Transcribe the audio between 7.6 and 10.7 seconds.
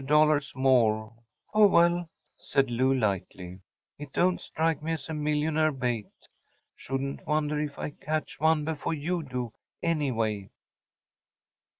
I catch one before you do, anyway.